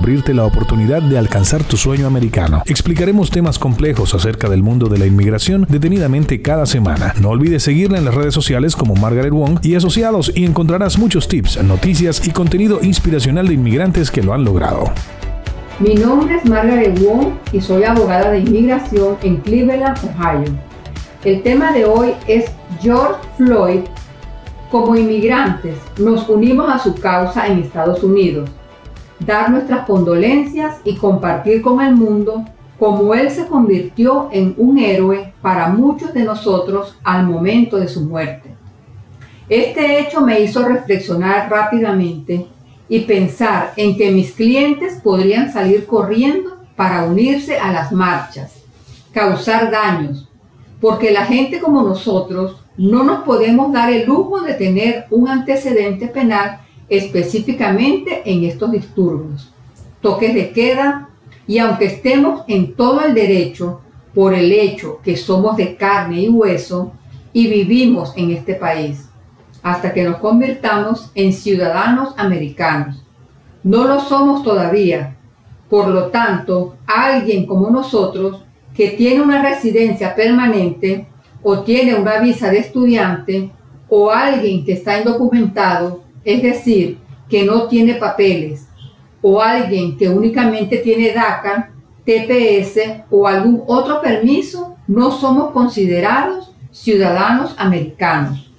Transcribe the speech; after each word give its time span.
abrirte 0.00 0.32
la 0.32 0.46
oportunidad 0.46 1.02
de 1.02 1.18
alcanzar 1.18 1.62
tu 1.62 1.76
sueño 1.76 2.06
americano. 2.06 2.62
Explicaremos 2.64 3.30
temas 3.30 3.58
complejos 3.58 4.14
acerca 4.14 4.48
del 4.48 4.62
mundo 4.62 4.88
de 4.88 4.98
la 4.98 5.04
inmigración 5.04 5.66
detenidamente 5.68 6.40
cada 6.40 6.64
semana. 6.64 7.12
No 7.20 7.28
olvides 7.28 7.64
seguirla 7.64 7.98
en 7.98 8.06
las 8.06 8.14
redes 8.14 8.32
sociales 8.32 8.74
como 8.74 8.94
Margaret 8.94 9.30
Wong 9.30 9.58
y 9.62 9.74
asociados 9.74 10.32
y 10.34 10.46
encontrarás 10.46 10.98
muchos 10.98 11.28
tips, 11.28 11.62
noticias 11.62 12.26
y 12.26 12.30
contenido 12.30 12.80
inspiracional 12.82 13.46
de 13.46 13.54
inmigrantes 13.54 14.10
que 14.10 14.22
lo 14.22 14.32
han 14.32 14.42
logrado. 14.42 14.90
Mi 15.80 15.94
nombre 15.94 16.36
es 16.36 16.46
Margaret 16.46 16.98
Wong 16.98 17.34
y 17.52 17.60
soy 17.60 17.84
abogada 17.84 18.30
de 18.30 18.38
inmigración 18.38 19.18
en 19.22 19.36
Cleveland, 19.36 19.98
Ohio. 20.02 20.44
El 21.26 21.42
tema 21.42 21.72
de 21.72 21.84
hoy 21.84 22.14
es 22.26 22.46
George 22.80 23.20
Floyd. 23.36 23.80
Como 24.70 24.96
inmigrantes 24.96 25.76
nos 25.98 26.26
unimos 26.26 26.72
a 26.72 26.78
su 26.78 26.94
causa 26.94 27.46
en 27.48 27.58
Estados 27.58 28.02
Unidos 28.02 28.48
dar 29.26 29.50
nuestras 29.50 29.86
condolencias 29.86 30.76
y 30.84 30.96
compartir 30.96 31.62
con 31.62 31.80
el 31.80 31.94
mundo 31.94 32.44
cómo 32.78 33.14
Él 33.14 33.30
se 33.30 33.46
convirtió 33.46 34.30
en 34.32 34.54
un 34.56 34.78
héroe 34.78 35.32
para 35.42 35.68
muchos 35.68 36.14
de 36.14 36.24
nosotros 36.24 36.96
al 37.04 37.26
momento 37.26 37.76
de 37.76 37.88
su 37.88 38.00
muerte. 38.02 38.50
Este 39.48 40.00
hecho 40.00 40.22
me 40.22 40.40
hizo 40.40 40.66
reflexionar 40.66 41.50
rápidamente 41.50 42.46
y 42.88 43.00
pensar 43.00 43.72
en 43.76 43.96
que 43.96 44.10
mis 44.10 44.32
clientes 44.32 45.00
podrían 45.02 45.52
salir 45.52 45.86
corriendo 45.86 46.58
para 46.74 47.04
unirse 47.04 47.58
a 47.58 47.72
las 47.72 47.92
marchas, 47.92 48.62
causar 49.12 49.70
daños, 49.70 50.28
porque 50.80 51.10
la 51.10 51.26
gente 51.26 51.60
como 51.60 51.82
nosotros 51.82 52.56
no 52.78 53.04
nos 53.04 53.24
podemos 53.24 53.72
dar 53.72 53.92
el 53.92 54.06
lujo 54.06 54.40
de 54.40 54.54
tener 54.54 55.04
un 55.10 55.28
antecedente 55.28 56.08
penal 56.08 56.60
específicamente 56.90 58.22
en 58.24 58.44
estos 58.44 58.72
disturbios, 58.72 59.50
toques 60.02 60.34
de 60.34 60.50
queda, 60.50 61.08
y 61.46 61.58
aunque 61.58 61.86
estemos 61.86 62.42
en 62.48 62.74
todo 62.74 63.00
el 63.00 63.14
derecho 63.14 63.80
por 64.14 64.34
el 64.34 64.52
hecho 64.52 65.00
que 65.02 65.16
somos 65.16 65.56
de 65.56 65.76
carne 65.76 66.20
y 66.22 66.28
hueso 66.28 66.92
y 67.32 67.46
vivimos 67.46 68.12
en 68.16 68.32
este 68.32 68.54
país, 68.54 69.08
hasta 69.62 69.92
que 69.92 70.04
nos 70.04 70.16
convirtamos 70.16 71.10
en 71.14 71.32
ciudadanos 71.32 72.14
americanos. 72.16 73.04
No 73.62 73.84
lo 73.84 74.00
somos 74.00 74.42
todavía. 74.42 75.16
Por 75.68 75.88
lo 75.88 76.06
tanto, 76.06 76.76
alguien 76.86 77.46
como 77.46 77.70
nosotros 77.70 78.42
que 78.74 78.90
tiene 78.90 79.22
una 79.22 79.42
residencia 79.42 80.14
permanente 80.14 81.06
o 81.42 81.60
tiene 81.60 81.94
una 81.94 82.18
visa 82.18 82.50
de 82.50 82.58
estudiante 82.58 83.50
o 83.88 84.10
alguien 84.10 84.64
que 84.64 84.72
está 84.72 84.98
indocumentado 84.98 86.02
es 86.24 86.42
decir, 86.42 86.98
que 87.28 87.44
no 87.44 87.68
tiene 87.68 87.94
papeles, 87.94 88.66
o 89.22 89.40
alguien 89.40 89.96
que 89.96 90.08
únicamente 90.08 90.78
tiene 90.78 91.12
DACA, 91.12 91.70
TPS 92.04 93.04
o 93.10 93.26
algún 93.26 93.62
otro 93.66 94.00
permiso, 94.00 94.76
no 94.86 95.12
somos 95.12 95.52
considerados 95.52 96.52
ciudadanos 96.72 97.54
americanos. 97.58 98.50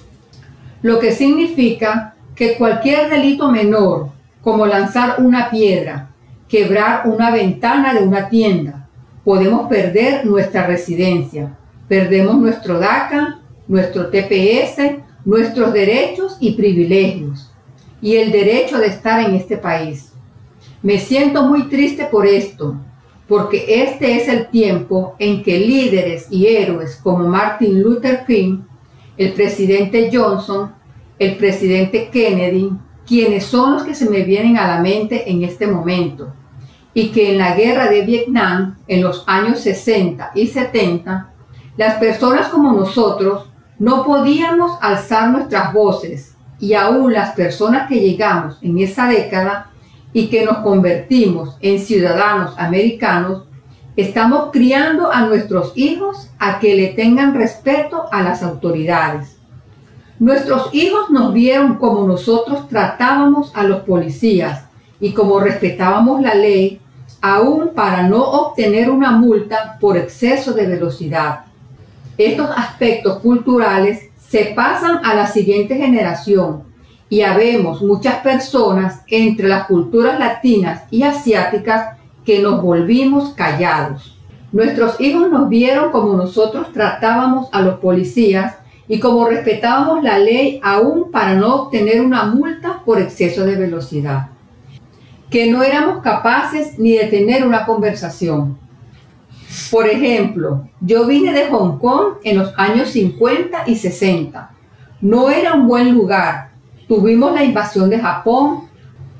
Lo 0.81 0.99
que 0.99 1.11
significa 1.11 2.15
que 2.35 2.55
cualquier 2.55 3.09
delito 3.09 3.51
menor, 3.51 4.09
como 4.41 4.65
lanzar 4.65 5.15
una 5.19 5.49
piedra, 5.49 6.09
quebrar 6.47 7.07
una 7.07 7.31
ventana 7.31 7.93
de 7.93 8.03
una 8.03 8.29
tienda, 8.29 8.87
podemos 9.23 9.67
perder 9.67 10.25
nuestra 10.25 10.65
residencia, 10.65 11.57
perdemos 11.87 12.37
nuestro 12.37 12.79
DACA, 12.79 13.39
nuestro 13.67 14.09
TPS, 14.09 14.97
nuestros 15.25 15.73
derechos 15.73 16.37
y 16.39 16.53
privilegios 16.53 17.50
y 18.01 18.15
el 18.15 18.31
derecho 18.31 18.79
de 18.79 18.87
estar 18.87 19.23
en 19.23 19.35
este 19.35 19.57
país. 19.57 20.11
Me 20.81 20.97
siento 20.97 21.43
muy 21.43 21.69
triste 21.69 22.05
por 22.05 22.25
esto, 22.25 22.75
porque 23.27 23.83
este 23.83 24.17
es 24.17 24.27
el 24.27 24.47
tiempo 24.47 25.15
en 25.19 25.43
que 25.43 25.59
líderes 25.59 26.27
y 26.31 26.47
héroes 26.47 26.99
como 27.01 27.27
Martin 27.27 27.81
Luther 27.81 28.25
King, 28.25 28.61
el 29.15 29.33
presidente 29.33 30.09
Johnson, 30.11 30.73
el 31.19 31.37
presidente 31.37 32.09
Kennedy, 32.11 32.71
quienes 33.05 33.45
son 33.45 33.73
los 33.73 33.83
que 33.83 33.93
se 33.93 34.09
me 34.09 34.23
vienen 34.23 34.57
a 34.57 34.67
la 34.67 34.81
mente 34.81 35.29
en 35.29 35.43
este 35.43 35.67
momento, 35.67 36.33
y 36.93 37.09
que 37.09 37.31
en 37.31 37.37
la 37.37 37.55
guerra 37.55 37.89
de 37.89 38.01
Vietnam, 38.01 38.77
en 38.87 39.03
los 39.03 39.23
años 39.27 39.59
60 39.59 40.31
y 40.33 40.47
70, 40.47 41.31
las 41.77 41.95
personas 41.97 42.47
como 42.47 42.73
nosotros 42.73 43.49
no 43.79 44.03
podíamos 44.03 44.77
alzar 44.81 45.29
nuestras 45.29 45.73
voces 45.73 46.35
y 46.61 46.75
aún 46.75 47.11
las 47.11 47.31
personas 47.31 47.89
que 47.89 47.99
llegamos 47.99 48.59
en 48.61 48.77
esa 48.77 49.07
década 49.07 49.71
y 50.13 50.27
que 50.27 50.45
nos 50.45 50.59
convertimos 50.59 51.57
en 51.59 51.79
ciudadanos 51.79 52.53
americanos, 52.57 53.43
estamos 53.95 54.51
criando 54.51 55.11
a 55.11 55.21
nuestros 55.21 55.73
hijos 55.75 56.29
a 56.37 56.59
que 56.59 56.75
le 56.75 56.87
tengan 56.89 57.33
respeto 57.33 58.05
a 58.11 58.21
las 58.21 58.43
autoridades. 58.43 59.37
Nuestros 60.19 60.69
hijos 60.73 61.09
nos 61.09 61.33
vieron 61.33 61.77
como 61.77 62.07
nosotros 62.07 62.67
tratábamos 62.69 63.51
a 63.55 63.63
los 63.63 63.81
policías 63.81 64.65
y 64.99 65.13
como 65.13 65.39
respetábamos 65.39 66.21
la 66.21 66.35
ley, 66.35 66.79
aún 67.21 67.71
para 67.73 68.03
no 68.03 68.23
obtener 68.23 68.91
una 68.91 69.11
multa 69.11 69.77
por 69.81 69.97
exceso 69.97 70.53
de 70.53 70.67
velocidad. 70.67 71.45
Estos 72.19 72.51
aspectos 72.55 73.17
culturales 73.17 74.10
se 74.31 74.53
pasan 74.55 75.01
a 75.03 75.13
la 75.13 75.27
siguiente 75.27 75.75
generación 75.75 76.63
y 77.09 77.19
habemos 77.19 77.81
muchas 77.81 78.21
personas 78.21 79.01
entre 79.07 79.49
las 79.49 79.67
culturas 79.67 80.17
latinas 80.17 80.83
y 80.89 81.03
asiáticas 81.03 81.97
que 82.23 82.41
nos 82.41 82.61
volvimos 82.61 83.33
callados. 83.33 84.17
Nuestros 84.53 85.01
hijos 85.01 85.29
nos 85.29 85.49
vieron 85.49 85.91
como 85.91 86.13
nosotros 86.13 86.71
tratábamos 86.71 87.49
a 87.51 87.59
los 87.59 87.79
policías 87.79 88.55
y 88.87 89.01
como 89.01 89.27
respetábamos 89.27 90.01
la 90.01 90.17
ley 90.17 90.61
aún 90.63 91.11
para 91.11 91.33
no 91.33 91.63
obtener 91.63 91.99
una 91.99 92.23
multa 92.23 92.83
por 92.85 93.01
exceso 93.01 93.43
de 93.43 93.57
velocidad. 93.57 94.29
Que 95.29 95.51
no 95.51 95.61
éramos 95.61 96.01
capaces 96.01 96.79
ni 96.79 96.93
de 96.93 97.07
tener 97.07 97.45
una 97.45 97.65
conversación. 97.65 98.57
Por 99.69 99.87
ejemplo, 99.87 100.67
yo 100.79 101.05
vine 101.05 101.33
de 101.33 101.47
Hong 101.49 101.77
Kong 101.77 102.15
en 102.23 102.37
los 102.37 102.53
años 102.57 102.89
50 102.91 103.63
y 103.67 103.75
60. 103.75 104.51
No 105.01 105.29
era 105.29 105.53
un 105.55 105.67
buen 105.67 105.93
lugar. 105.93 106.51
Tuvimos 106.87 107.33
la 107.33 107.43
invasión 107.43 107.89
de 107.89 107.99
Japón, 107.99 108.69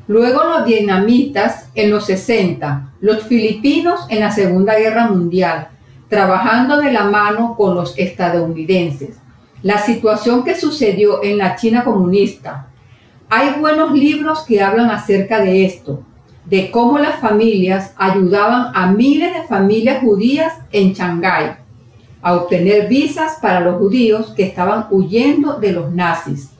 luego 0.07 0.43
los 0.43 0.65
vietnamitas 0.65 1.69
en 1.75 1.89
los 1.89 2.05
60, 2.05 2.93
los 3.01 3.23
filipinos 3.23 4.01
en 4.09 4.21
la 4.21 4.31
Segunda 4.31 4.77
Guerra 4.77 5.07
Mundial, 5.07 5.69
trabajando 6.07 6.77
de 6.77 6.91
la 6.91 7.05
mano 7.05 7.55
con 7.55 7.75
los 7.75 7.97
estadounidenses. 7.97 9.17
La 9.63 9.79
situación 9.79 10.43
que 10.43 10.55
sucedió 10.55 11.23
en 11.23 11.37
la 11.37 11.55
China 11.55 11.83
comunista. 11.83 12.67
Hay 13.29 13.59
buenos 13.59 13.93
libros 13.93 14.41
que 14.41 14.61
hablan 14.61 14.89
acerca 14.91 15.39
de 15.39 15.65
esto 15.65 16.03
de 16.45 16.71
cómo 16.71 16.97
las 16.97 17.19
familias 17.19 17.93
ayudaban 17.97 18.71
a 18.73 18.91
miles 18.91 19.33
de 19.33 19.43
familias 19.43 20.01
judías 20.01 20.53
en 20.71 20.93
Shanghái 20.93 21.61
a 22.21 22.35
obtener 22.35 22.87
visas 22.87 23.37
para 23.41 23.61
los 23.61 23.77
judíos 23.77 24.33
que 24.35 24.43
estaban 24.43 24.87
huyendo 24.91 25.59
de 25.59 25.71
los 25.71 25.91
nazis. 25.91 26.51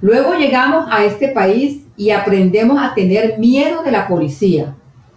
Luego 0.00 0.34
llegamos 0.34 0.86
a 0.90 1.04
este 1.04 1.28
país 1.28 1.82
y 1.96 2.10
aprendemos 2.10 2.80
a 2.80 2.94
tener 2.94 3.38
miedo 3.38 3.82
de 3.82 3.90
la 3.90 4.06
policía, 4.06 4.74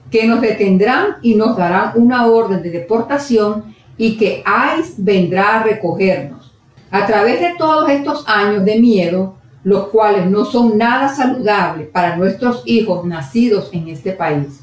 que 0.09 0.25
nos 0.25 0.41
detendrán 0.41 1.17
y 1.21 1.35
nos 1.35 1.57
darán 1.57 1.91
una 1.95 2.27
orden 2.27 2.61
de 2.61 2.69
deportación 2.69 3.75
y 3.97 4.17
que 4.17 4.43
ICE 4.79 4.93
vendrá 4.97 5.59
a 5.59 5.63
recogernos. 5.63 6.53
A 6.89 7.05
través 7.05 7.41
de 7.41 7.55
todos 7.57 7.89
estos 7.89 8.23
años 8.27 8.63
de 8.63 8.79
miedo, 8.79 9.35
los 9.63 9.87
cuales 9.87 10.29
no 10.29 10.45
son 10.45 10.77
nada 10.77 11.09
saludables 11.09 11.87
para 11.89 12.15
nuestros 12.15 12.63
hijos 12.65 13.05
nacidos 13.05 13.69
en 13.73 13.87
este 13.89 14.11
país, 14.11 14.61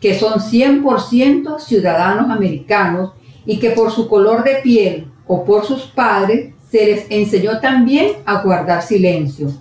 que 0.00 0.18
son 0.18 0.40
100% 0.40 1.58
ciudadanos 1.58 2.30
americanos 2.30 3.12
y 3.44 3.58
que 3.58 3.70
por 3.70 3.90
su 3.90 4.08
color 4.08 4.44
de 4.44 4.56
piel 4.56 5.10
o 5.26 5.44
por 5.44 5.64
sus 5.64 5.82
padres 5.82 6.54
se 6.70 6.86
les 6.86 7.06
enseñó 7.10 7.60
también 7.60 8.12
a 8.24 8.42
guardar 8.42 8.82
silencio, 8.82 9.52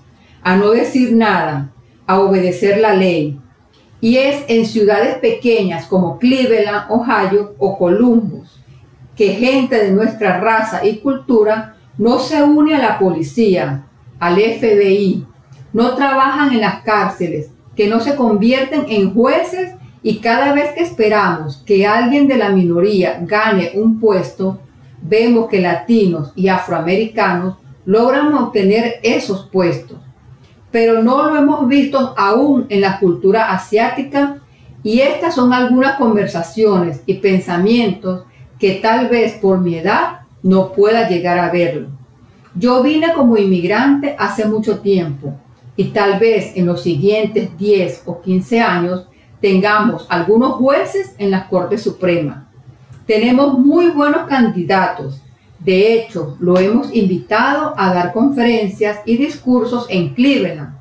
a 0.41 0.55
no 0.55 0.71
decir 0.71 1.15
nada, 1.15 1.71
a 2.05 2.19
obedecer 2.19 2.79
la 2.79 2.93
ley. 2.93 3.39
Y 4.01 4.17
es 4.17 4.43
en 4.47 4.65
ciudades 4.65 5.17
pequeñas 5.17 5.87
como 5.87 6.19
Cleveland, 6.19 6.91
Ohio 6.91 7.55
o 7.57 7.77
Columbus 7.77 8.65
que 9.15 9.29
gente 9.29 9.77
de 9.77 9.91
nuestra 9.91 10.39
raza 10.39 10.85
y 10.85 10.97
cultura 10.97 11.75
no 11.97 12.19
se 12.19 12.43
une 12.43 12.75
a 12.75 12.79
la 12.79 12.99
policía, 12.99 13.87
al 14.19 14.35
FBI, 14.35 15.25
no 15.73 15.95
trabajan 15.95 16.53
en 16.53 16.61
las 16.61 16.83
cárceles, 16.83 17.49
que 17.75 17.87
no 17.87 17.99
se 17.99 18.15
convierten 18.15 18.85
en 18.87 19.13
jueces 19.13 19.73
y 20.01 20.19
cada 20.19 20.53
vez 20.53 20.71
que 20.73 20.83
esperamos 20.83 21.63
que 21.65 21.85
alguien 21.85 22.27
de 22.27 22.37
la 22.37 22.49
minoría 22.49 23.19
gane 23.21 23.71
un 23.75 23.99
puesto, 23.99 24.59
vemos 25.01 25.49
que 25.49 25.61
latinos 25.61 26.31
y 26.35 26.47
afroamericanos 26.47 27.57
logran 27.85 28.33
obtener 28.33 28.95
esos 29.03 29.49
puestos. 29.51 29.97
Pero 30.71 31.01
no 31.01 31.29
lo 31.29 31.37
hemos 31.37 31.67
visto 31.67 32.13
aún 32.17 32.65
en 32.69 32.81
la 32.81 32.99
cultura 32.99 33.51
asiática 33.51 34.37
y 34.83 34.99
estas 35.01 35.35
son 35.35 35.53
algunas 35.53 35.97
conversaciones 35.97 37.01
y 37.05 37.15
pensamientos 37.15 38.25
que 38.59 38.73
tal 38.75 39.09
vez 39.09 39.33
por 39.33 39.59
mi 39.59 39.75
edad 39.75 40.19
no 40.43 40.71
pueda 40.71 41.09
llegar 41.09 41.39
a 41.39 41.51
verlo. 41.51 41.89
Yo 42.57 42.81
vine 42.81 43.11
como 43.13 43.35
inmigrante 43.35 44.15
hace 44.17 44.45
mucho 44.45 44.79
tiempo 44.79 45.33
y 45.75 45.85
tal 45.85 46.19
vez 46.19 46.55
en 46.55 46.65
los 46.65 46.83
siguientes 46.83 47.57
10 47.57 48.03
o 48.05 48.21
15 48.21 48.61
años 48.61 49.07
tengamos 49.41 50.05
algunos 50.07 50.53
jueces 50.53 51.15
en 51.17 51.31
la 51.31 51.49
Corte 51.49 51.77
Suprema. 51.77 52.49
Tenemos 53.05 53.59
muy 53.59 53.89
buenos 53.89 54.27
candidatos. 54.27 55.21
De 55.59 55.93
hecho, 55.93 56.37
lo 56.39 56.57
hemos 56.57 56.95
invitado 56.95 57.73
a 57.75 57.93
dar 57.93 58.13
conferencias 58.13 58.99
y 59.05 59.17
discursos 59.17 59.85
en 59.89 60.13
Cleveland. 60.13 60.75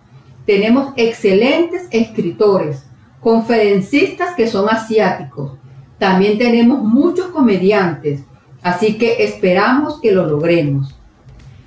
Tenemos 0.47 0.93
excelentes 0.95 1.89
escritores, 1.91 2.85
conferencistas 3.21 4.37
que 4.37 4.47
son 4.47 4.69
asiáticos. 4.69 5.59
También 5.99 6.39
tenemos 6.39 6.85
muchos 6.85 7.27
comediantes, 7.27 8.21
así 8.63 8.97
que 8.97 9.25
esperamos 9.25 10.01
que 10.01 10.13
lo 10.13 10.25
logremos. 10.27 10.95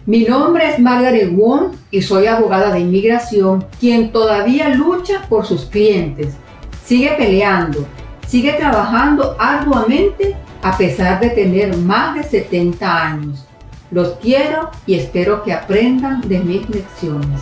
Mi 0.07 0.23
nombre 0.23 0.69
es 0.69 0.79
Margaret 0.79 1.35
Wong 1.35 1.73
y 1.91 2.01
soy 2.01 2.27
abogada 2.27 2.71
de 2.71 2.79
inmigración, 2.79 3.65
quien 3.77 4.13
todavía 4.13 4.69
lucha 4.69 5.25
por 5.27 5.45
sus 5.45 5.65
clientes. 5.65 6.33
Sigue 6.85 7.11
peleando, 7.17 7.85
sigue 8.25 8.53
trabajando 8.53 9.35
arduamente 9.37 10.33
a 10.63 10.77
pesar 10.77 11.19
de 11.19 11.31
tener 11.31 11.75
más 11.75 12.15
de 12.15 12.23
70 12.23 13.05
años. 13.05 13.45
Los 13.91 14.11
quiero 14.21 14.71
y 14.85 14.95
espero 14.95 15.43
que 15.43 15.51
aprendan 15.51 16.21
de 16.21 16.39
mis 16.39 16.69
lecciones. 16.69 17.41